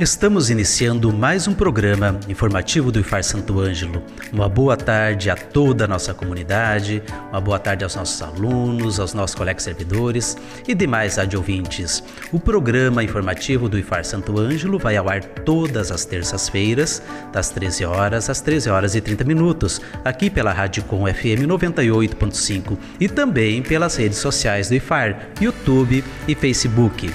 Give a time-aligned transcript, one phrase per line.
[0.00, 4.00] Estamos iniciando mais um programa informativo do IFAR Santo Ângelo.
[4.32, 9.12] Uma boa tarde a toda a nossa comunidade, uma boa tarde aos nossos alunos, aos
[9.12, 10.38] nossos colegas servidores
[10.68, 12.00] e demais ouvintes.
[12.30, 17.02] O programa informativo do IFAR Santo Ângelo vai ao ar todas as terças-feiras,
[17.32, 22.78] das 13 horas às 13 horas e 30 minutos, aqui pela Rádio Com FM 98.5
[23.00, 27.12] e também pelas redes sociais do IFAR, YouTube e Facebook.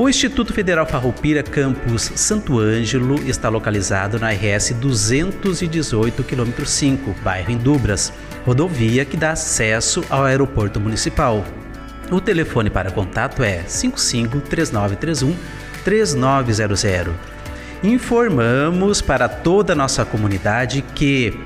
[0.00, 7.50] O Instituto Federal Farroupilha Campus Santo Ângelo está localizado na RS 218 km 5, bairro
[7.50, 8.10] Indubras,
[8.46, 11.44] rodovia que dá acesso ao aeroporto municipal.
[12.10, 15.36] O telefone para contato é 55 3931
[15.84, 17.12] 3900.
[17.82, 21.38] Informamos para toda a nossa comunidade que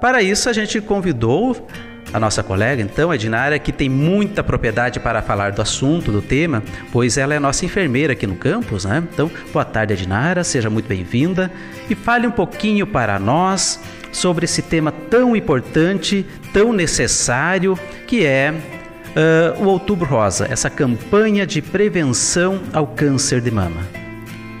[0.00, 1.68] Para isso, a gente convidou
[2.12, 6.20] a nossa colega, então, a Dinara, que tem muita propriedade para falar do assunto, do
[6.20, 6.62] tema,
[6.92, 9.02] pois ela é nossa enfermeira aqui no campus, né?
[9.12, 11.50] Então, boa tarde, Dinara, seja muito bem-vinda
[11.88, 13.80] e fale um pouquinho para nós
[14.12, 21.46] sobre esse tema tão importante, tão necessário, que é uh, o Outubro Rosa, essa campanha
[21.46, 23.80] de prevenção ao câncer de mama.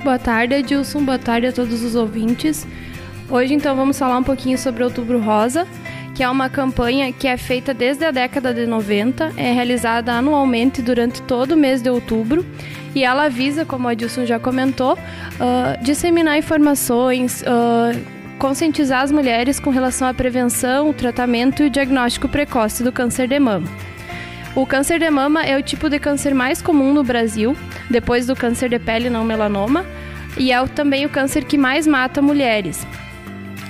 [0.02, 1.04] Boa tarde, Edilson.
[1.04, 2.66] Boa tarde a todos os ouvintes.
[3.28, 5.66] Hoje, então, vamos falar um pouquinho sobre o Outubro Rosa,
[6.20, 10.82] que é uma campanha que é feita desde a década de 90, é realizada anualmente
[10.82, 12.44] durante todo o mês de outubro
[12.94, 17.40] e ela visa, como o Edilson já comentou, uh, disseminar informações.
[17.40, 17.98] Uh,
[18.38, 23.38] conscientizar as mulheres com relação à prevenção, tratamento e o diagnóstico precoce do câncer de
[23.38, 23.66] mama.
[24.54, 27.56] O câncer de mama é o tipo de câncer mais comum no Brasil,
[27.88, 29.86] depois do câncer de pele não melanoma,
[30.36, 32.86] e é também o câncer que mais mata mulheres.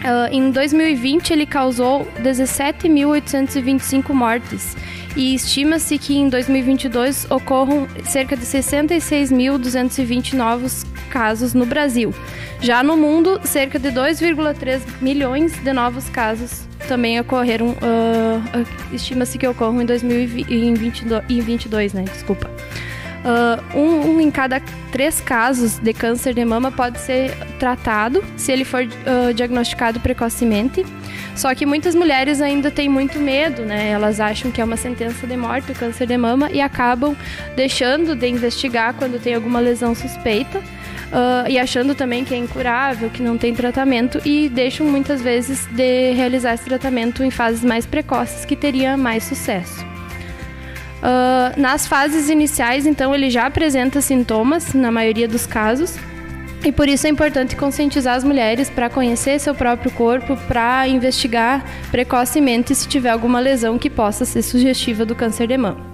[0.01, 4.75] Uh, em 2020, ele causou 17.825 mortes
[5.15, 12.15] e estima-se que em 2022 ocorram cerca de 66.220 novos casos no Brasil.
[12.61, 17.77] Já no mundo, cerca de 2,3 milhões de novos casos também ocorreram, uh,
[18.93, 22.05] estima-se que ocorram em 2022, né?
[22.05, 22.51] Desculpa.
[23.21, 28.51] Uh, um, um, em cada três casos de câncer de mama pode ser tratado se
[28.51, 30.85] ele for uh, diagnosticado precocemente.
[31.37, 33.91] Só que muitas mulheres ainda têm muito medo, né?
[33.91, 37.15] Elas acham que é uma sentença de morte o câncer de mama e acabam
[37.55, 40.59] deixando de investigar quando tem alguma lesão suspeita.
[40.59, 45.67] Uh, e achando também que é incurável, que não tem tratamento, e deixam muitas vezes
[45.67, 49.90] de realizar esse tratamento em fases mais precoces, que teria mais sucesso.
[51.01, 55.97] Uh, nas fases iniciais, então, ele já apresenta sintomas, na maioria dos casos,
[56.63, 61.65] E por isso é importante conscientizar as mulheres para conhecer seu próprio corpo, para investigar
[61.91, 65.90] precocemente se tiver alguma lesão que possa ser sugestiva do câncer de mama.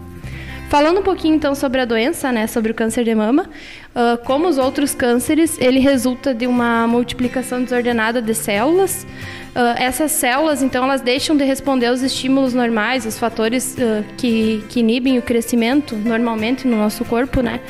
[0.69, 3.49] Falando um pouquinho então sobre a doença, né, sobre o câncer de mama,
[3.95, 9.07] uh, como os outros cânceres, ele resulta de uma multiplicação desordenada de células.
[9.55, 14.65] Uh, essas células, então, elas deixam de responder aos estímulos normais, os fatores uh, que,
[14.69, 17.61] que inibem o crescimento normalmente no nosso corpo, né?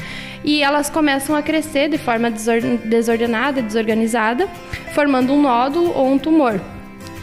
[0.42, 4.46] e elas começam a crescer de forma desordenada, desorganizada,
[4.94, 6.60] formando um nódulo ou um tumor.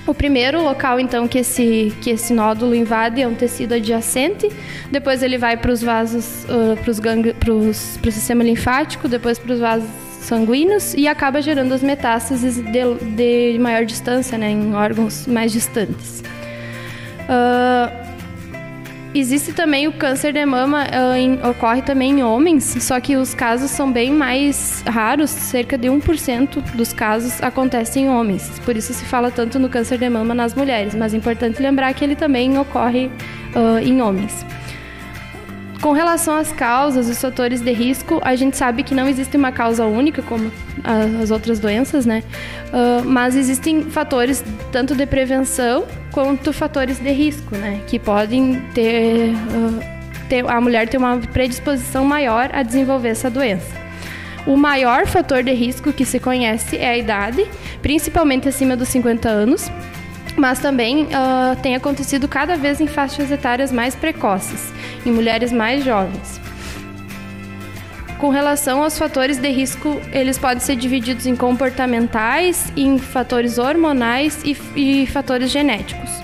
[0.06, 4.50] O primeiro local, então, que esse, que esse nódulo invade é um tecido adjacente,
[4.92, 6.76] depois ele vai para os vasos, uh,
[7.40, 7.74] para o
[8.12, 9.90] sistema linfático, depois para os vasos
[10.20, 16.22] sanguíneos e acaba gerando as metástases de, de maior distância, né, em órgãos mais distantes.
[17.24, 18.03] Uh,
[19.15, 23.36] Existe também o câncer de mama, uh, em, ocorre também em homens, só que os
[23.36, 28.60] casos são bem mais raros, cerca de 1% dos casos acontecem em homens.
[28.65, 31.94] Por isso se fala tanto no câncer de mama nas mulheres, mas é importante lembrar
[31.94, 33.12] que ele também ocorre
[33.56, 34.44] uh, em homens.
[35.83, 39.51] Com relação às causas, os fatores de risco, a gente sabe que não existe uma
[39.51, 40.50] causa única, como
[41.21, 42.24] as outras doenças, né?
[42.69, 44.41] Uh, mas existem fatores
[44.71, 45.83] tanto de prevenção
[46.13, 47.81] quanto fatores de risco, né?
[47.85, 49.80] Que podem ter, uh,
[50.30, 53.75] ter a mulher ter uma predisposição maior a desenvolver essa doença.
[54.47, 57.45] O maior fator de risco que se conhece é a idade,
[57.81, 59.69] principalmente acima dos 50 anos,
[60.38, 64.71] mas também uh, tem acontecido cada vez em faixas etárias mais precoces,
[65.06, 66.41] em mulheres mais jovens.
[68.18, 74.41] Com relação aos fatores de risco, eles podem ser divididos em comportamentais, em fatores hormonais
[74.45, 76.23] e, e fatores genéticos.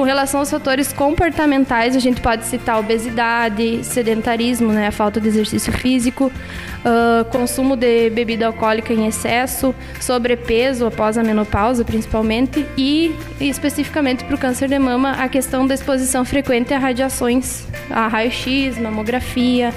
[0.00, 5.28] Com relação aos fatores comportamentais, a gente pode citar obesidade, sedentarismo, né, a falta de
[5.28, 13.14] exercício físico, uh, consumo de bebida alcoólica em excesso, sobrepeso após a menopausa, principalmente, e
[13.38, 18.78] especificamente para o câncer de mama, a questão da exposição frequente a radiações, a raio-x,
[18.78, 19.74] mamografia,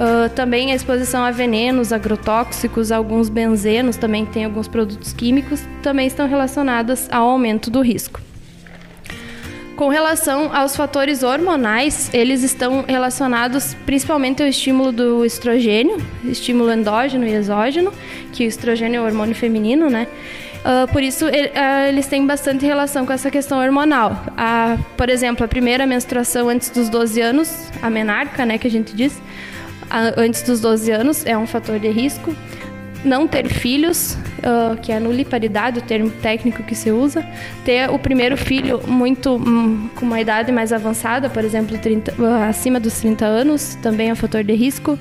[0.00, 6.06] Uh, também a exposição a venenos, agrotóxicos, alguns benzenos, também tem alguns produtos químicos, também
[6.06, 8.18] estão relacionadas ao aumento do risco.
[9.80, 17.26] Com relação aos fatores hormonais, eles estão relacionados principalmente ao estímulo do estrogênio, estímulo endógeno
[17.26, 17.90] e exógeno,
[18.30, 20.06] que o estrogênio é o hormônio feminino, né?
[20.58, 24.22] Uh, por isso, ele, uh, eles têm bastante relação com essa questão hormonal.
[24.32, 28.70] Uh, por exemplo, a primeira menstruação antes dos 12 anos, a menarca, né, que a
[28.70, 29.18] gente diz,
[30.14, 32.36] antes dos 12 anos, é um fator de risco
[33.04, 37.26] não ter filhos, uh, que é a nuliparidade, o termo técnico que se usa,
[37.64, 42.48] ter o primeiro filho muito um, com uma idade mais avançada, por exemplo, 30, uh,
[42.48, 44.98] acima dos 30 anos, também é um fator de risco.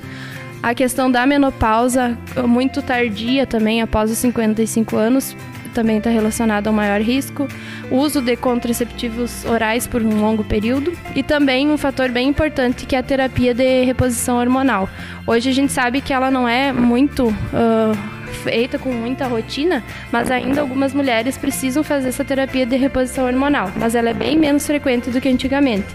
[0.61, 5.35] A questão da menopausa, muito tardia também, após os 55 anos,
[5.79, 7.47] também está relacionado ao maior risco,
[7.89, 12.85] o uso de contraceptivos orais por um longo período e também um fator bem importante
[12.85, 14.89] que é a terapia de reposição hormonal.
[15.25, 17.97] Hoje a gente sabe que ela não é muito uh,
[18.43, 19.81] feita com muita rotina,
[20.11, 24.37] mas ainda algumas mulheres precisam fazer essa terapia de reposição hormonal, mas ela é bem
[24.37, 25.87] menos frequente do que antigamente.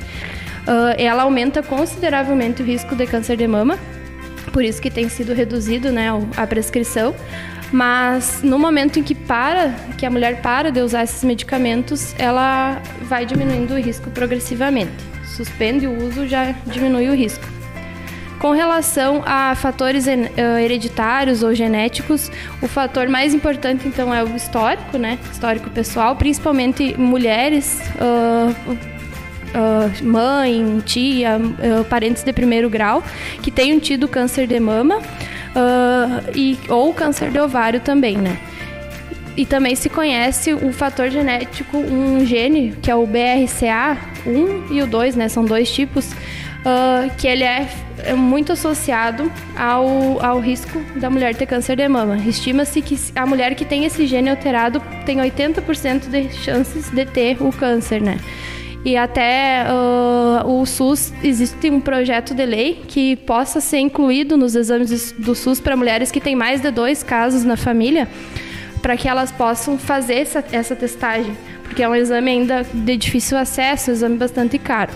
[0.62, 3.78] Uh, ela aumenta consideravelmente o risco de câncer de mama,
[4.50, 6.08] por isso que tem sido reduzido né,
[6.38, 7.14] a prescrição.
[7.74, 12.80] Mas no momento em que para, que a mulher para de usar esses medicamentos, ela
[13.02, 14.92] vai diminuindo o risco progressivamente.
[15.24, 17.44] Suspende o uso, já diminui o risco.
[18.38, 20.30] Com relação a fatores eh,
[20.62, 22.30] hereditários ou genéticos,
[22.62, 25.18] o fator mais importante então é o histórico, né?
[25.32, 33.02] Histórico pessoal, principalmente mulheres, uh, uh, mãe, tia, uh, parentes de primeiro grau
[33.42, 35.00] que tenham tido câncer de mama
[35.54, 38.38] uh, e, ou câncer de ovário também, né?
[39.36, 44.86] E também se conhece o fator genético, um gene, que é o BRCA1 e o
[44.86, 45.28] 2, né?
[45.28, 47.68] São dois tipos, uh, que ele é,
[48.04, 52.16] é muito associado ao, ao risco da mulher ter câncer de mama.
[52.18, 57.36] Estima-se que a mulher que tem esse gene alterado tem 80% de chances de ter
[57.40, 58.18] o câncer, né?
[58.84, 64.54] E até uh, o SUS existe um projeto de lei que possa ser incluído nos
[64.54, 68.06] exames do SUS para mulheres que têm mais de dois casos na família,
[68.82, 73.38] para que elas possam fazer essa, essa testagem, porque é um exame ainda de difícil
[73.38, 74.92] acesso, um exame bastante caro.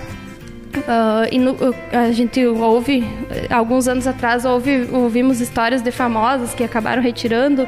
[0.76, 1.56] Uh, e no,
[1.90, 3.02] a gente ouve,
[3.48, 7.66] alguns anos atrás, ouve, ouvimos histórias de famosas que acabaram retirando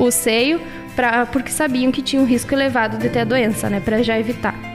[0.00, 0.60] o seio
[0.96, 4.18] pra, porque sabiam que tinha um risco elevado de ter a doença, né, para já
[4.18, 4.69] evitar.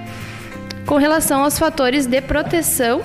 [0.85, 3.01] Com relação aos fatores de proteção,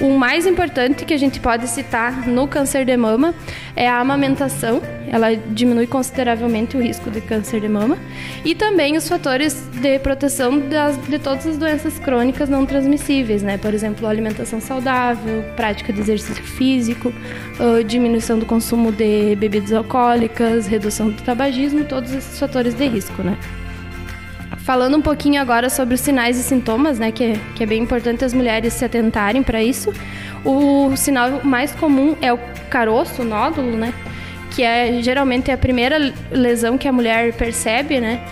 [0.00, 3.34] o mais importante que a gente pode citar no câncer de mama
[3.74, 4.80] é a amamentação.
[5.08, 7.98] Ela diminui consideravelmente o risco de câncer de mama.
[8.44, 13.58] E também os fatores de proteção das, de todas as doenças crônicas não transmissíveis, né?
[13.58, 17.12] Por exemplo, alimentação saudável, prática de exercício físico,
[17.86, 23.36] diminuição do consumo de bebidas alcoólicas, redução do tabagismo, todos esses fatores de risco, né?
[24.64, 28.24] Falando um pouquinho agora sobre os sinais e sintomas, né, que, que é bem importante
[28.24, 29.92] as mulheres se atentarem para isso.
[30.42, 32.38] O sinal mais comum é o
[32.70, 33.92] caroço, o nódulo, né,
[34.52, 38.22] que é geralmente é a primeira lesão que a mulher percebe, né,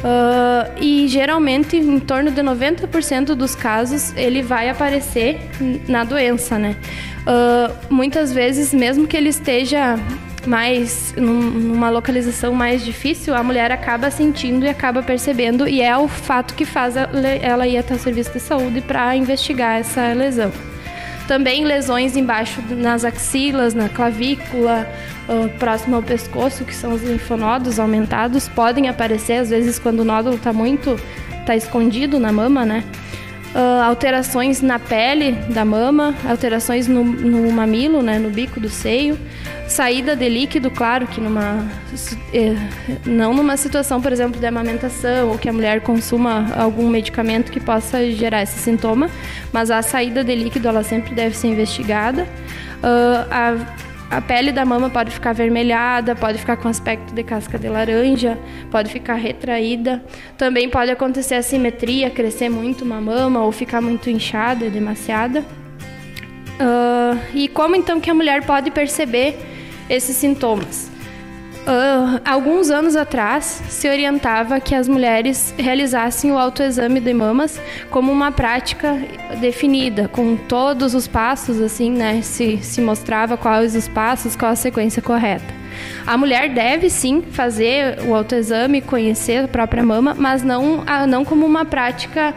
[0.00, 5.40] uh, e geralmente em torno de 90% dos casos ele vai aparecer
[5.88, 6.76] na doença, né.
[7.22, 9.98] Uh, muitas vezes, mesmo que ele esteja
[10.48, 16.08] mais numa localização mais difícil, a mulher acaba sentindo e acaba percebendo e é o
[16.08, 20.50] fato que faz ela ir até o serviço de saúde para investigar essa lesão.
[21.28, 24.90] Também lesões embaixo nas axilas, na clavícula,
[25.28, 30.04] uh, próximo ao pescoço, que são os linfonodos aumentados, podem aparecer às vezes quando o
[30.04, 30.98] nódulo está muito
[31.40, 32.84] está escondido na mama, né?
[33.54, 39.18] Uh, alterações na pele da mama, alterações no, no, mamilo, né, no bico do seio,
[39.66, 41.66] saída de líquido, claro que numa
[42.34, 42.54] eh,
[43.06, 47.58] não numa situação, por exemplo, de amamentação ou que a mulher consuma algum medicamento que
[47.58, 49.10] possa gerar esse sintoma,
[49.50, 52.24] mas a saída de líquido ela sempre deve ser investigada.
[52.82, 53.56] Uh, a
[54.10, 58.38] a pele da mama pode ficar avermelhada, pode ficar com aspecto de casca de laranja,
[58.70, 60.02] pode ficar retraída.
[60.36, 65.40] Também pode acontecer assimetria, crescer muito uma mama ou ficar muito inchada, demasiada.
[66.60, 69.38] Uh, e como então que a mulher pode perceber
[69.90, 70.90] esses sintomas?
[71.68, 77.60] Uh, alguns anos atrás, se orientava que as mulheres realizassem o autoexame de mamas
[77.90, 78.98] como uma prática
[79.38, 82.22] definida, com todos os passos, assim, né?
[82.22, 85.44] Se, se mostrava quais os passos, qual a sequência correta.
[86.06, 91.44] A mulher deve sim fazer o autoexame, conhecer a própria mama, mas não, não como
[91.44, 92.32] uma prática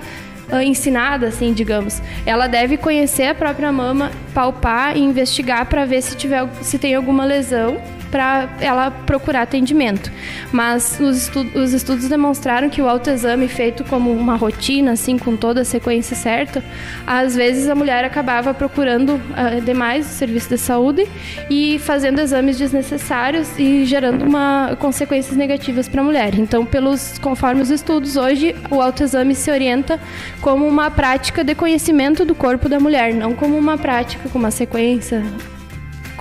[0.51, 2.01] uh, ensinada, assim, digamos.
[2.25, 6.95] Ela deve conhecer a própria mama, palpar e investigar para ver se, tiver, se tem
[6.95, 7.81] alguma lesão
[8.11, 10.11] para ela procurar atendimento.
[10.51, 15.61] Mas os, os, estudos demonstraram que o autoexame feito como uma rotina, assim, com toda
[15.61, 16.63] a sequência certa,
[17.07, 21.07] às vezes a mulher acabava procurando uh, demais o serviço de saúde
[21.49, 26.35] e fazendo exames desnecessários e gerando uma, consequências negativas para a mulher.
[26.37, 29.99] Então, pelos conforme os estudos, hoje o autoexame se orienta
[30.41, 34.51] como uma prática de conhecimento do corpo da mulher, não como uma prática com uma
[34.51, 35.23] sequência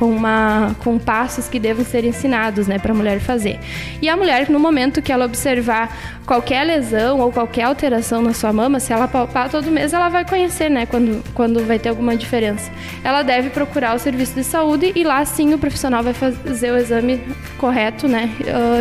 [0.01, 3.61] com, uma, com passos que devem ser ensinados né, para a mulher fazer.
[4.01, 8.51] E a mulher, no momento que ela observar qualquer lesão ou qualquer alteração na sua
[8.51, 12.17] mama, se ela palpar todo mês, ela vai conhecer né, quando, quando vai ter alguma
[12.17, 12.73] diferença.
[13.05, 16.79] Ela deve procurar o serviço de saúde e lá sim o profissional vai fazer o
[16.79, 17.21] exame
[17.59, 18.31] correto né,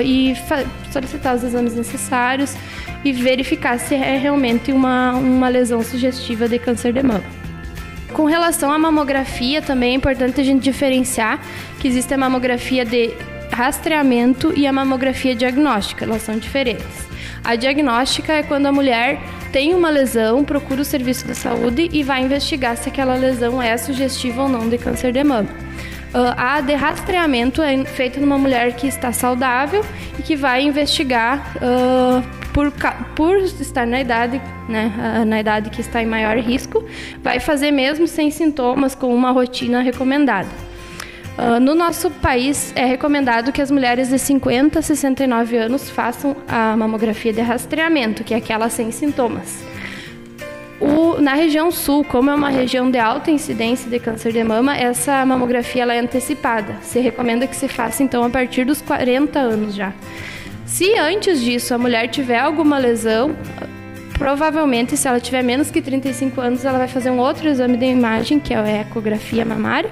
[0.02, 0.34] e
[0.90, 2.56] solicitar os exames necessários
[3.04, 7.39] e verificar se é realmente uma, uma lesão sugestiva de câncer de mama.
[8.14, 11.40] Com relação à mamografia, também é importante a gente diferenciar
[11.80, 13.14] que existe a mamografia de
[13.52, 17.08] rastreamento e a mamografia diagnóstica, elas são diferentes.
[17.44, 19.20] A diagnóstica é quando a mulher
[19.52, 23.76] tem uma lesão, procura o serviço da saúde e vai investigar se aquela lesão é
[23.78, 25.50] sugestiva ou não de câncer de mama.
[26.14, 29.86] Uh, a de rastreamento é feita numa mulher que está saudável
[30.18, 32.74] e que vai investigar uh, por,
[33.16, 36.84] por estar na idade, né, na idade que está em maior risco,
[37.24, 40.50] vai fazer mesmo sem sintomas, com uma rotina recomendada.
[41.38, 46.36] Uh, no nosso país, é recomendado que as mulheres de 50 a 69 anos façam
[46.50, 49.64] a mamografia de rastreamento, que é aquela sem sintomas.
[50.82, 54.76] O, na região sul, como é uma região de alta incidência de câncer de mama,
[54.76, 56.76] essa mamografia ela é antecipada.
[56.82, 59.94] Se recomenda que se faça então a partir dos 40 anos já.
[60.70, 63.36] Se antes disso a mulher tiver alguma lesão,
[64.14, 67.86] provavelmente se ela tiver menos que 35 anos, ela vai fazer um outro exame de
[67.86, 69.90] imagem, que é a ecografia mamária.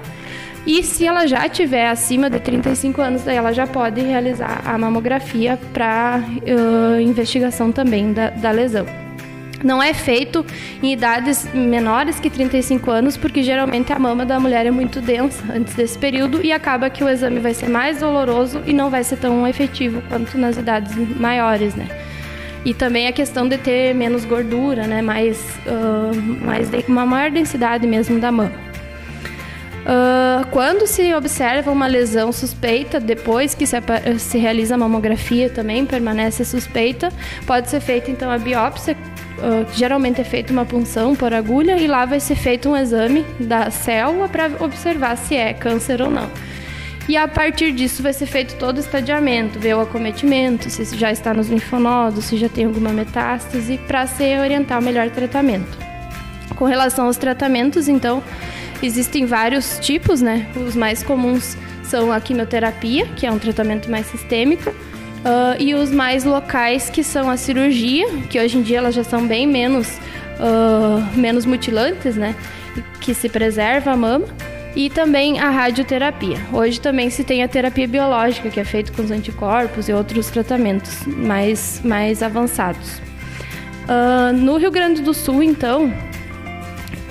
[0.64, 4.78] E se ela já tiver acima de 35 anos, daí ela já pode realizar a
[4.78, 8.86] mamografia para uh, investigação também da, da lesão.
[9.62, 10.44] Não é feito
[10.82, 15.44] em idades menores que 35 anos, porque geralmente a mama da mulher é muito densa
[15.52, 19.02] antes desse período e acaba que o exame vai ser mais doloroso e não vai
[19.02, 21.88] ser tão efetivo quanto nas idades maiores, né?
[22.64, 25.00] E também a questão de ter menos gordura, né?
[25.02, 28.68] Mais, uh, mais uma maior densidade mesmo da mama.
[29.88, 33.76] Uh, quando se observa uma lesão suspeita, depois que se,
[34.18, 37.08] se realiza a mamografia também permanece suspeita,
[37.46, 38.94] pode ser feita então a biópsia
[39.38, 43.24] uh, geralmente é feita uma punção por agulha e lá vai ser feito um exame
[43.40, 46.30] da célula para observar se é câncer ou não.
[47.08, 51.10] E a partir disso vai ser feito todo o estadiamento, ver o acometimento, se já
[51.10, 55.78] está nos linfonodos, se já tem alguma metástase, para se orientar o melhor tratamento.
[56.54, 58.22] Com relação aos tratamentos, então,
[58.82, 60.46] existem vários tipos, né?
[60.54, 64.70] Os mais comuns são a quimioterapia, que é um tratamento mais sistêmico,
[65.18, 69.04] uh, e os mais locais, que são a cirurgia, que hoje em dia elas já
[69.04, 69.98] são bem menos,
[70.38, 72.34] uh, menos mutilantes, né?
[73.00, 74.26] Que se preserva a mama
[74.76, 76.38] e também a radioterapia.
[76.52, 80.28] Hoje também se tem a terapia biológica, que é feita com os anticorpos e outros
[80.28, 83.00] tratamentos mais, mais avançados.
[83.88, 85.92] Uh, no Rio Grande do Sul, então,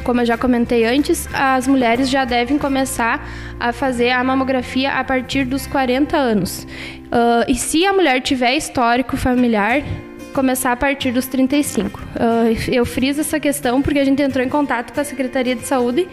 [0.08, 5.04] como eu já comentei antes, as mulheres já devem começar a fazer a mamografia a
[5.04, 6.66] partir dos 40 anos.
[7.08, 9.84] Uh, e se a mulher tiver histórico familiar,
[10.34, 12.00] começar a partir dos 35.
[12.00, 15.58] Uh, ah, eu friso essa questão porque a gente entrou em contato com a Secretaria
[15.58, 16.08] de Saúde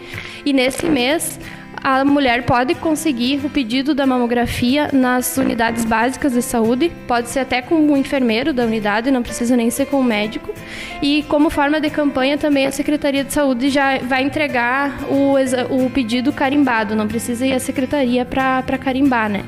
[0.45, 1.39] e nesse mês
[1.85, 7.41] a mulher pode conseguir o pedido da mamografia nas unidades básicas de saúde, pode ser
[7.41, 10.51] até com um enfermeiro da unidade, não precisa nem ser com um médico.
[10.99, 15.35] E como forma de campanha também a Secretaria de Saúde já vai entregar o,
[15.69, 19.43] o pedido carimbado, não precisa ir à secretaria para carimbar, né?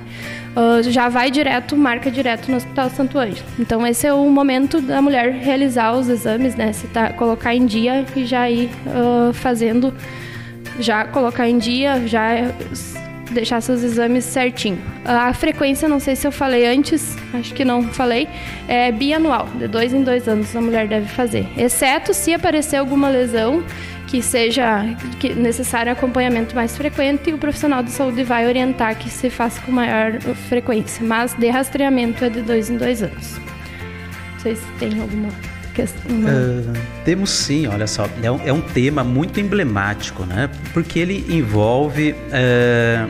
[0.56, 3.48] Uh, já vai direto, marca direto no Hospital Santo Ângelo.
[3.58, 6.72] Então esse é o momento da mulher realizar os exames, né?
[6.72, 9.91] Se tá, colocar em dia e já ir uh, fazendo,
[10.79, 12.51] já colocar em dia, já
[13.31, 14.79] deixar seus exames certinho.
[15.05, 18.27] A frequência, não sei se eu falei antes, acho que não falei,
[18.67, 23.10] é bianual, de dois em dois anos a mulher deve fazer, exceto se aparecer alguma
[23.10, 23.63] lesão
[24.07, 24.86] que seja
[25.19, 29.62] que necessário acompanhamento mais frequente e o profissional de saúde vai orientar que se faça
[29.62, 33.38] com maior frequência, mas de rastreamento é de dois em dois anos.
[34.34, 35.29] Não sei se tem alguma
[35.77, 36.12] questão.
[36.12, 36.74] Uh,
[37.05, 40.50] temos sim, olha só, é um, é um, tema muito emblemático, né?
[40.74, 43.10] Porque ele envolve uh,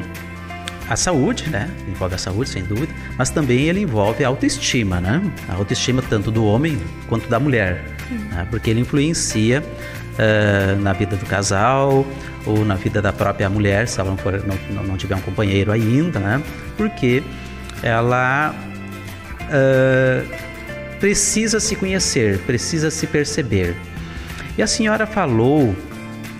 [0.89, 1.69] a saúde, né?
[1.87, 5.21] Envolve a saúde, sem dúvida, mas também ele envolve a autoestima, né?
[5.47, 8.17] A autoestima tanto do homem quanto da mulher, uhum.
[8.17, 8.47] né?
[8.51, 12.05] porque ele influencia uh, na vida do casal
[12.45, 15.71] ou na vida da própria mulher, se ela não, for, não, não tiver um companheiro
[15.71, 16.43] ainda, né?
[16.75, 17.23] Porque
[17.81, 18.53] ela
[20.99, 23.75] precisa se conhecer, precisa se perceber.
[24.57, 25.75] E a senhora falou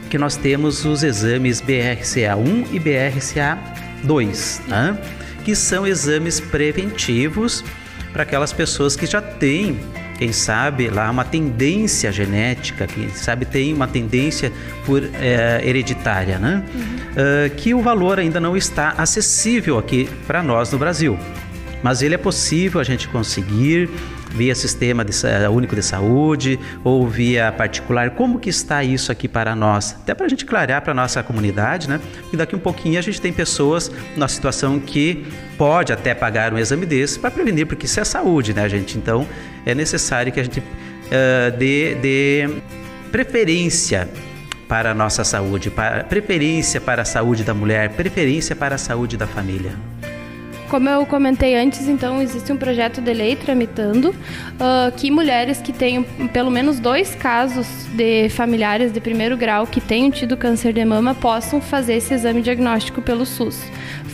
[0.10, 4.98] que nós temos os exames BRCA1 e BRCA2, né?
[5.44, 7.64] que são exames preventivos
[8.12, 9.80] para aquelas pessoas que já têm
[10.18, 14.52] quem sabe lá uma tendência genética, quem sabe tem uma tendência
[14.84, 16.64] por é, hereditária, né?
[16.74, 16.82] Uhum.
[16.82, 21.18] Uh, que o valor ainda não está acessível aqui para nós no Brasil.
[21.84, 23.90] Mas ele é possível a gente conseguir
[24.32, 25.14] via sistema de,
[25.52, 28.12] único de saúde ou via particular.
[28.12, 29.96] Como que está isso aqui para nós?
[30.02, 32.00] Até para a gente clarear para a nossa comunidade, né?
[32.32, 35.26] E daqui um pouquinho a gente tem pessoas na situação que
[35.58, 38.98] pode até pagar um exame desse para prevenir, porque isso é saúde, né, gente?
[38.98, 39.28] Então
[39.66, 42.50] é necessário que a gente uh, dê, dê
[43.12, 44.08] preferência
[44.68, 49.16] para a nossa saúde, para, preferência para a saúde da mulher, preferência para a saúde
[49.16, 49.72] da família.
[50.70, 55.72] Como eu comentei antes, então existe um projeto de lei tramitando uh, que mulheres que
[55.72, 56.04] tenham
[56.34, 61.16] pelo menos dois casos de familiares de primeiro grau que tenham tido câncer de mama
[61.16, 63.64] possam fazer esse exame diagnóstico pelo SUS.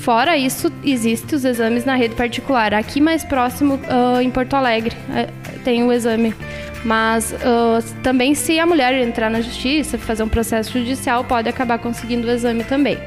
[0.04, 2.74] Fora isso, existem os exames na rede particular.
[2.74, 6.36] Aqui mais próximo, uh, em Porto Alegre, uh, tem o exame
[6.84, 11.80] mas uh, também, se a mulher entrar na justiça, fazer um processo judicial, pode acabar
[11.80, 12.98] conseguindo o exame também.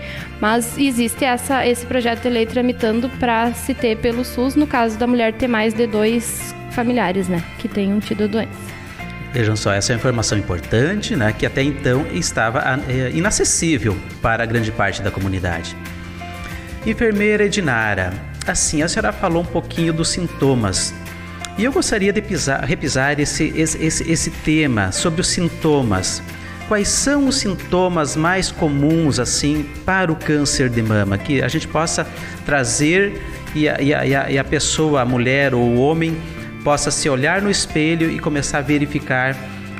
[0.41, 4.99] Mas existe essa, esse projeto de lei tramitando para se ter pelo SUS, no caso
[4.99, 8.77] da mulher ter mais de dois familiares, né, que tenham tido a doença.
[9.33, 14.47] Vejam só, essa é uma informação importante, né, que até então estava é, inacessível para
[14.47, 15.77] grande parte da comunidade.
[16.87, 18.13] Enfermeira Edinara,
[18.47, 20.95] assim, a senhora falou um pouquinho dos sintomas
[21.59, 26.23] e eu gostaria de pisar, repisar esse, esse, esse, esse tema sobre os sintomas.
[26.69, 31.17] Quais são os sintomas mais comuns assim para o câncer de mama?
[31.17, 32.07] Que a gente possa
[32.45, 33.23] trazer
[33.55, 36.17] e a, e a, e a pessoa, a mulher ou o homem,
[36.65, 39.37] possa se olhar no espelho e começar a verificar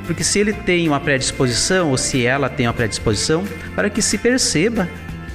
[0.07, 3.43] porque se ele tem uma predisposição ou se ela tem uma predisposição,
[3.75, 4.87] para que se perceba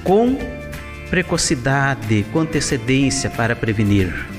[0.03, 0.35] com
[1.11, 4.32] precocidade, com antecedência para prevenir.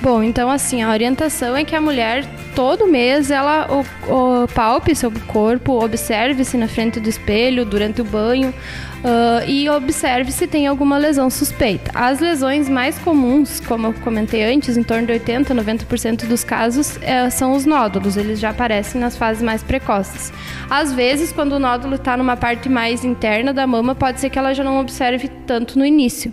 [0.00, 4.94] Bom, então assim, a orientação é que a mulher todo mês ela o, o palpe
[4.94, 8.54] seu corpo, observe-se na frente do espelho durante o banho,
[8.98, 11.90] Uh, e observe se tem alguma lesão suspeita.
[11.94, 16.98] As lesões mais comuns, como eu comentei antes, em torno de 80, 90% dos casos,
[17.00, 18.16] é, são os nódulos.
[18.16, 20.32] Eles já aparecem nas fases mais precoces.
[20.68, 24.38] Às vezes, quando o nódulo está numa parte mais interna da mama, pode ser que
[24.38, 26.32] ela já não observe tanto no início.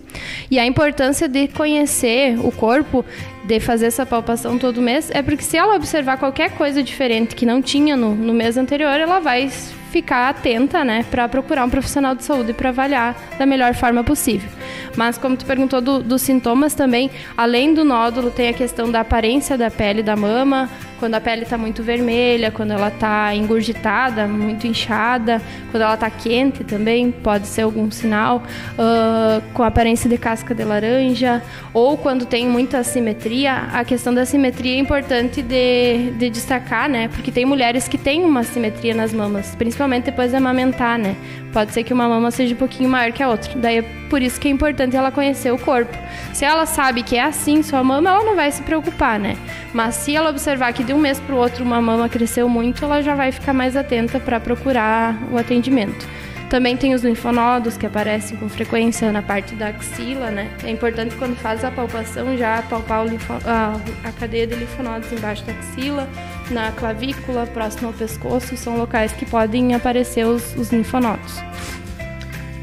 [0.50, 3.06] E a importância de conhecer o corpo
[3.46, 7.46] de fazer essa palpação todo mês é porque se ela observar qualquer coisa diferente que
[7.46, 9.52] não tinha no, no mês anterior, ela vai
[9.96, 14.50] ficar atenta, né, para procurar um profissional de saúde para avaliar da melhor forma possível.
[14.94, 19.00] Mas como tu perguntou do, dos sintomas também, além do nódulo, tem a questão da
[19.00, 24.28] aparência da pele da mama, quando a pele está muito vermelha, quando ela está engurgitada,
[24.28, 30.18] muito inchada, quando ela está quente também, pode ser algum sinal, uh, com aparência de
[30.18, 31.42] casca de laranja,
[31.74, 33.68] ou quando tem muita assimetria.
[33.74, 37.08] A questão da assimetria é importante de, de destacar, né?
[37.10, 41.16] Porque tem mulheres que têm uma assimetria nas mamas, principalmente depois de amamentar, né?
[41.56, 43.50] Pode ser que uma mama seja um pouquinho maior que a outra.
[43.56, 45.98] Daí é por isso que é importante ela conhecer o corpo.
[46.34, 49.38] Se ela sabe que é assim sua mama, ela não vai se preocupar, né?
[49.74, 52.84] Mas se ela observar que de um mês para o outro uma mama cresceu muito,
[52.84, 56.06] ela já vai ficar mais atenta para procurar o atendimento.
[56.50, 60.50] Também tem os linfonodos que aparecem com frequência na parte da axila, né?
[60.62, 63.32] É importante quando faz a palpação já palpar linfo...
[63.46, 66.06] a, a cadeia de linfonodos embaixo da axila,
[66.50, 71.38] na clavícula, próximo ao pescoço, são locais que podem aparecer os, os linfonodos.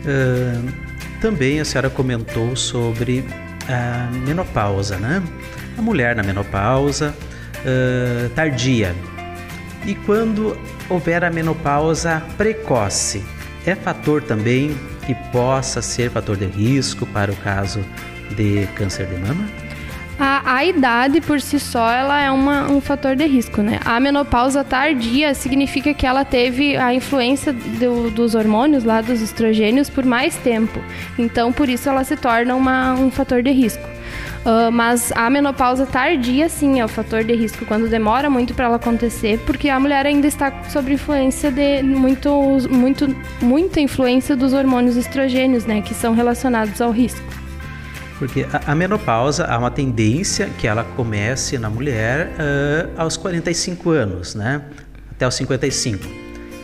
[0.05, 0.73] Uh,
[1.21, 3.25] também a senhora comentou sobre
[3.69, 5.23] a menopausa, né?
[5.79, 7.15] A mulher na menopausa
[7.59, 8.95] uh, tardia.
[9.87, 10.57] E quando
[10.89, 13.25] houver a menopausa precoce,
[13.67, 17.85] é fator também que possa ser fator de risco para o caso
[18.37, 19.62] de câncer de mama?
[20.19, 23.81] A, a idade por si só ela é uma, um fator de risco, né?
[23.85, 29.89] A menopausa tardia significa que ela teve a influência do, dos hormônios lá, dos estrogênios,
[29.89, 30.81] por mais tempo.
[31.19, 33.93] Então, por isso ela se torna uma, um fator de risco.
[34.45, 38.65] Uh, mas a menopausa tardia, sim, é o fator de risco quando demora muito para
[38.65, 42.31] ela acontecer, porque a mulher ainda está sob influência de muito,
[42.69, 47.42] muito, muita influência dos hormônios estrogênios, né, que são relacionados ao risco.
[48.23, 53.91] Porque a, a menopausa há uma tendência que ela comece na mulher uh, aos 45
[53.91, 54.63] anos, né,
[55.11, 56.07] até os 55.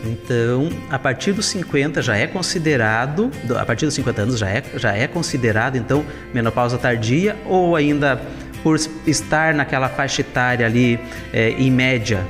[0.05, 4.63] Então, a partir dos 50 já é considerado, a partir dos 50 anos já é,
[4.75, 8.21] já é considerado, então, menopausa tardia ou ainda
[8.63, 10.97] por estar naquela faixa etária ali,
[11.33, 12.25] é, em média,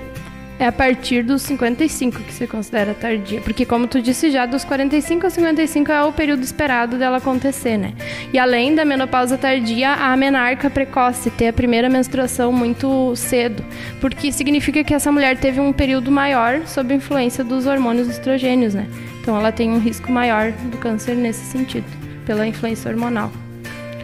[0.59, 3.39] é a partir dos 55 que se considera tardia.
[3.39, 7.77] Porque, como tu disse, já dos 45 a 55 é o período esperado dela acontecer,
[7.77, 7.93] né?
[8.33, 13.63] E além da menopausa tardia, a menarca precoce, ter a primeira menstruação muito cedo.
[14.01, 18.85] Porque significa que essa mulher teve um período maior sob influência dos hormônios estrogênios, né?
[19.21, 21.85] Então ela tem um risco maior do câncer nesse sentido,
[22.25, 23.31] pela influência hormonal.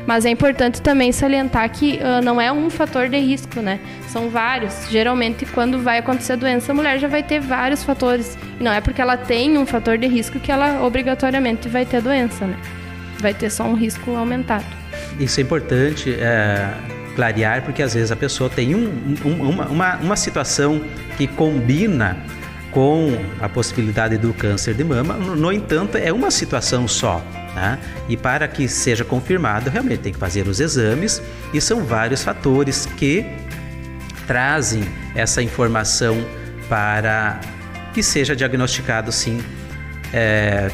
[0.06, 3.80] Mas é importante também salientar que uh, não é um fator de risco, né?
[4.08, 4.88] São vários.
[4.90, 8.38] Geralmente, quando vai acontecer a doença, a mulher já vai ter vários fatores.
[8.60, 11.98] E não é porque ela tem um fator de risco que ela obrigatoriamente vai ter
[11.98, 12.58] a doença, né?
[13.20, 14.66] Vai ter só um risco aumentado.
[15.20, 16.72] Isso é importante é,
[17.16, 20.82] clarear, porque às vezes a pessoa tem um, um, uma, uma, uma situação
[21.18, 22.18] que combina
[22.70, 25.14] com a possibilidade do câncer de mama.
[25.14, 27.24] No entanto, é uma situação só.
[27.56, 27.80] Tá?
[28.10, 31.22] E para que seja confirmado, realmente tem que fazer os exames
[31.54, 33.26] e são vários fatores que
[34.28, 34.84] trazem
[35.16, 36.22] essa informação
[36.68, 37.40] para
[37.94, 39.42] que seja diagnosticado sim
[40.12, 40.70] é,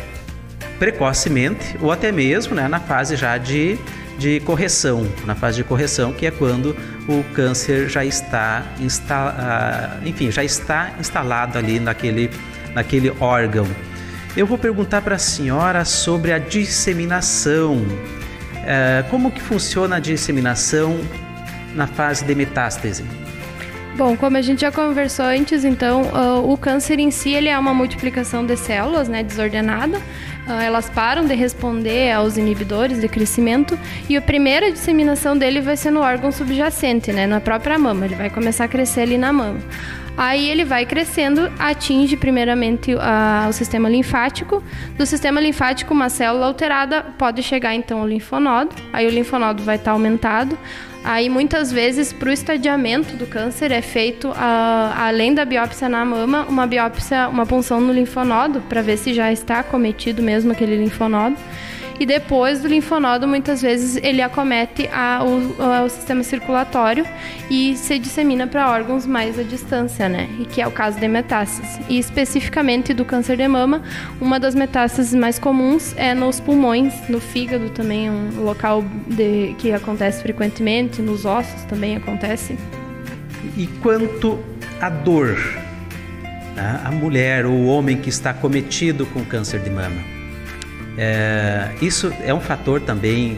[0.80, 3.78] precocemente ou até mesmo né, na fase já de,
[4.17, 6.76] de correção, na fase de correção que é quando
[7.08, 12.32] o câncer já está insta, enfim já está instalado ali naquele,
[12.74, 13.67] naquele órgão
[14.36, 17.86] eu vou perguntar para a senhora sobre a disseminação.
[18.65, 21.00] É, como que funciona a disseminação
[21.76, 23.04] na fase de metástase?
[23.98, 27.60] Bom, como a gente já conversou antes, então, uh, o câncer em si ele é
[27.60, 29.98] uma multiplicação de células, né, desordenada.
[30.48, 35.76] Uh, elas param de responder aos inibidores de crescimento e a primeira disseminação dele vai
[35.76, 38.06] ser no órgão subjacente, né, na própria mama.
[38.06, 39.60] Ele vai começar a crescer ali na mama.
[40.17, 44.63] Aí ele vai crescendo, atinge primeiramente o sistema linfático.
[44.97, 48.76] Do sistema linfático, uma célula alterada pode chegar então ao linfonodo.
[48.91, 50.58] Aí o linfonodo vai estar tá aumentado.
[51.04, 54.32] Aí muitas vezes para o estadiamento do câncer é feito
[54.95, 59.32] além da biópsia na mama, uma biópsia, uma punção no linfonodo para ver se já
[59.32, 61.36] está cometido mesmo aquele linfonodo.
[62.01, 67.05] E depois do linfonodo, muitas vezes, ele acomete a, o, o sistema circulatório
[67.47, 70.27] e se dissemina para órgãos mais à distância, né?
[70.39, 71.79] E que é o caso de metástase.
[71.87, 73.83] E especificamente do câncer de mama,
[74.19, 79.71] uma das metástases mais comuns é nos pulmões, no fígado também, um local de, que
[79.71, 82.57] acontece frequentemente, nos ossos também acontece.
[83.55, 84.39] E quanto
[84.81, 85.37] à dor,
[86.55, 86.81] né?
[86.83, 90.20] a mulher ou o homem que está cometido com câncer de mama,
[91.03, 93.35] é, isso é um fator também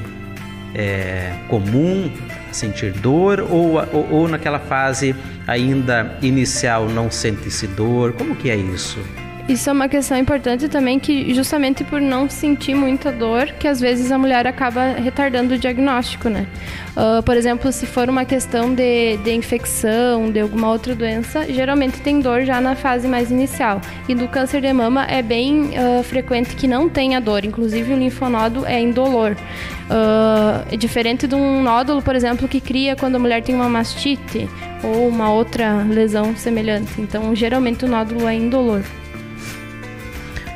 [0.76, 2.12] é, comum
[2.52, 5.16] sentir dor ou, ou, ou, naquela fase
[5.48, 8.12] ainda inicial não sente-se dor?
[8.12, 9.00] Como que é isso?
[9.48, 13.78] Isso é uma questão importante também que justamente por não sentir muita dor, que às
[13.78, 16.48] vezes a mulher acaba retardando o diagnóstico, né?
[16.96, 22.00] Uh, por exemplo, se for uma questão de, de infecção, de alguma outra doença, geralmente
[22.00, 23.82] tem dor já na fase mais inicial.
[24.08, 27.98] E do câncer de mama é bem uh, frequente que não tenha dor, inclusive o
[27.98, 29.32] linfonodo é indolor.
[29.34, 33.68] Uh, é diferente de um nódulo, por exemplo, que cria quando a mulher tem uma
[33.68, 34.50] mastite
[34.82, 37.02] ou uma outra lesão semelhante.
[37.02, 38.84] Então, geralmente o nódulo é indolor.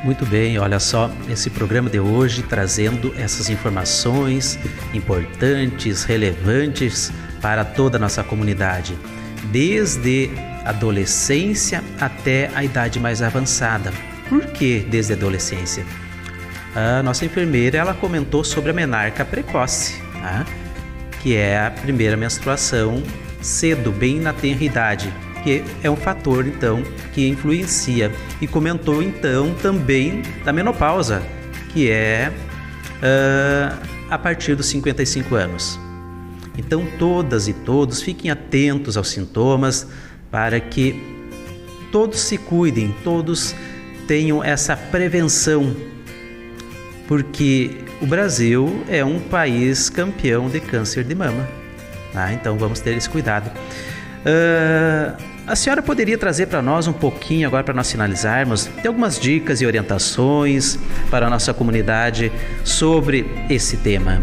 [0.04, 4.56] Muito bem, olha só, esse programa de hoje trazendo essas informações
[4.94, 8.96] importantes, relevantes para toda a nossa comunidade,
[9.50, 10.30] desde
[10.64, 13.92] adolescência até a idade mais avançada.
[14.28, 15.84] Por que desde a adolescência?
[16.76, 20.46] A nossa enfermeira ela comentou sobre a menarca precoce, tá?
[21.20, 23.02] que é a primeira menstruação
[23.40, 28.12] cedo, bem na tenra idade que é um fator então que influencia.
[28.40, 31.22] E comentou então também da menopausa,
[31.72, 32.32] que é
[32.98, 33.78] uh,
[34.10, 35.78] a partir dos 55 anos.
[36.56, 39.86] Então todas e todos fiquem atentos aos sintomas
[40.30, 41.00] para que
[41.92, 43.54] todos se cuidem, todos
[44.06, 45.74] tenham essa prevenção,
[47.06, 51.46] porque o Brasil é um país campeão de câncer de mama.
[52.12, 52.32] Tá?
[52.32, 53.50] Então vamos ter esse cuidado.
[54.24, 59.18] Uh, a senhora poderia trazer para nós um pouquinho, agora para nós finalizarmos, tem algumas
[59.18, 60.78] dicas e orientações
[61.10, 62.30] para a nossa comunidade
[62.64, 64.20] sobre esse tema?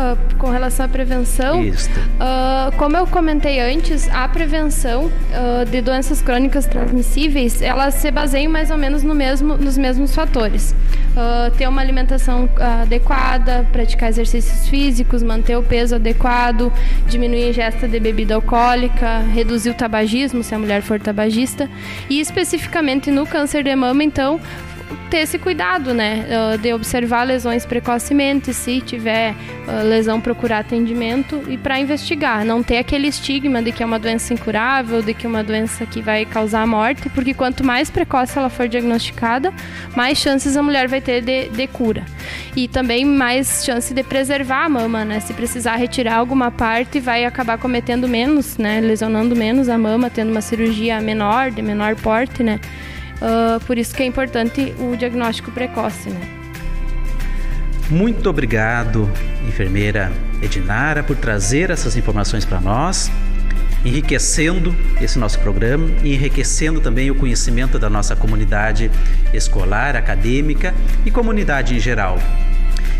[0.00, 6.22] Uh, com relação à prevenção, uh, como eu comentei antes, a prevenção uh, de doenças
[6.22, 10.74] crônicas transmissíveis, ela se baseia mais ou menos no mesmo, nos mesmos fatores.
[11.58, 12.48] ter uma alimentação
[12.82, 16.72] adequada, praticar exercícios físicos, manter o peso adequado,
[17.06, 21.68] diminuir a ingesta de bebida alcoólica, reduzir o tabagismo, se a mulher for tabagista.
[22.08, 24.40] E especificamente no câncer de mama, então,
[25.10, 26.26] ter esse cuidado, né?
[26.60, 29.34] De observar lesões precocemente, se tiver
[29.84, 32.44] lesão, procurar atendimento e para investigar.
[32.44, 35.86] Não ter aquele estigma de que é uma doença incurável, de que é uma doença
[35.86, 39.52] que vai causar morte, porque quanto mais precoce ela for diagnosticada,
[39.96, 42.04] mais chances a mulher vai ter de, de cura.
[42.56, 45.20] E também mais chance de preservar a mama, né?
[45.20, 48.80] Se precisar retirar alguma parte, vai acabar cometendo menos, né?
[48.80, 52.60] Lesionando menos a mama, tendo uma cirurgia menor, de menor porte, né?
[53.20, 56.20] Uh, por isso que é importante o diagnóstico precoce, né?
[57.90, 59.10] Muito obrigado,
[59.46, 63.10] enfermeira Edinara, por trazer essas informações para nós,
[63.84, 68.90] enriquecendo esse nosso programa e enriquecendo também o conhecimento da nossa comunidade
[69.34, 70.72] escolar, acadêmica
[71.04, 72.18] e comunidade em geral.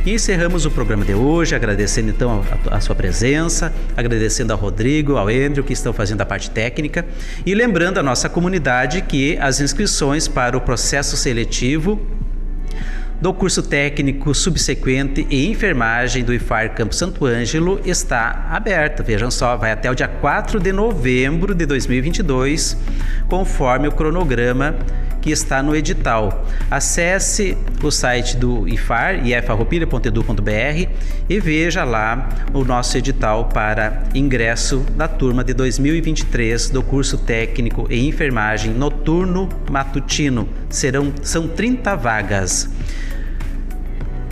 [0.05, 5.17] E encerramos o programa de hoje, agradecendo então a, a, sua presença, agradecendo ao Rodrigo,
[5.17, 7.05] ao Andrew, que estão fazendo a parte técnica,
[7.45, 12.01] e lembrando a nossa comunidade que as inscrições para o processo seletivo
[13.21, 19.03] do curso técnico subsequente e enfermagem do IFAR Campo Santo Ângelo está aberta.
[19.03, 22.77] Vejam só, vai até o dia 4 de novembro de 2022,
[23.29, 24.75] conforme o cronograma
[25.21, 26.47] que está no edital.
[26.71, 30.89] Acesse o site do IFAR, ifarroupilha.edu.br
[31.29, 37.87] e veja lá o nosso edital para ingresso da turma de 2023 do curso técnico
[37.91, 40.49] em enfermagem noturno matutino.
[40.69, 42.71] Serão são 30 vagas.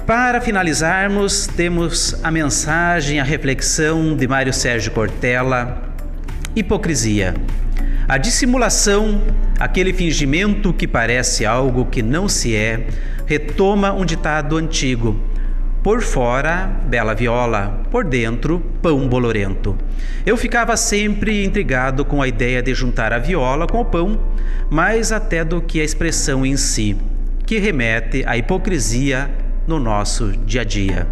[0.08, 5.92] Para finalizarmos, temos a mensagem, a reflexão de Mário Sérgio Cortella.
[6.56, 7.34] Hipocrisia.
[8.08, 9.20] A dissimulação,
[9.60, 12.86] aquele fingimento que parece algo que não se é,
[13.26, 15.20] retoma um ditado antigo.
[15.82, 19.76] Por fora, bela viola, por dentro, pão bolorento.
[20.24, 24.18] Eu ficava sempre intrigado com a ideia de juntar a viola com o pão,
[24.70, 26.96] mais até do que a expressão em si,
[27.44, 31.06] que remete à hipocrisia no nosso dia a dia.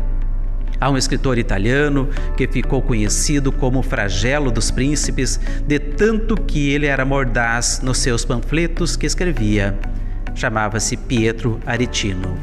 [0.80, 6.86] Há um escritor italiano que ficou conhecido como Fragelo dos Príncipes, de tanto que ele
[6.86, 9.78] era mordaz nos seus panfletos que escrevia.
[10.34, 12.36] Chamava-se Pietro Aretino.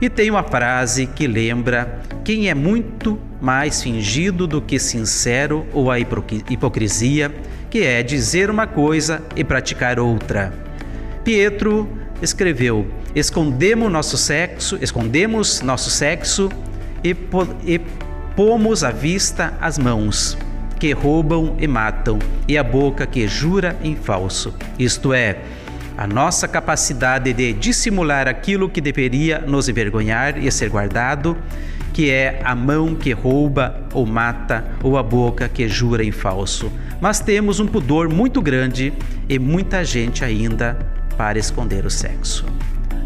[0.00, 5.90] E tem uma frase que lembra quem é muito mais fingido do que sincero ou
[5.90, 7.30] a hipocrisia,
[7.70, 10.52] que é dizer uma coisa e praticar outra.
[11.22, 11.88] Pietro
[12.22, 16.48] escreveu: escondemos nosso sexo, escondemos nosso sexo
[17.04, 17.16] e,
[17.64, 17.80] e
[18.36, 20.36] pomos à vista as mãos
[20.78, 24.54] que roubam e matam, e a boca que jura em falso.
[24.78, 25.40] Isto é,
[25.96, 31.36] a nossa capacidade de dissimular aquilo que deveria nos envergonhar e ser guardado,
[31.92, 36.72] que é a mão que rouba ou mata, ou a boca que jura em falso.
[36.98, 38.90] Mas temos um pudor muito grande
[39.28, 40.78] e muita gente ainda
[41.16, 42.44] para esconder o sexo.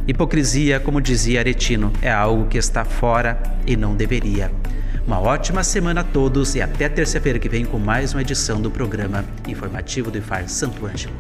[0.07, 4.51] Hipocrisia, como dizia Aretino, é algo que está fora e não deveria.
[5.07, 8.71] Uma ótima semana a todos e até terça-feira que vem com mais uma edição do
[8.71, 11.15] programa informativo do IFAR Santo Ângelo.